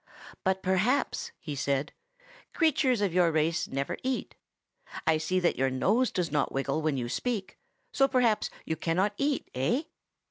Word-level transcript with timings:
"But 0.43 0.63
perhaps," 0.63 1.31
he 1.39 1.53
said, 1.53 1.93
"creatures 2.55 3.01
of 3.01 3.13
your 3.13 3.31
race 3.31 3.67
never 3.67 3.97
eat. 4.01 4.33
I 5.05 5.19
see 5.19 5.39
that 5.39 5.57
your 5.59 5.69
nose 5.69 6.09
does 6.09 6.31
not 6.31 6.51
wiggle 6.51 6.81
when 6.81 6.97
you 6.97 7.07
speak, 7.07 7.59
so 7.91 8.07
perhaps 8.07 8.49
you 8.65 8.75
cannot 8.75 9.13
eat, 9.19 9.51
eh?" 9.53 9.83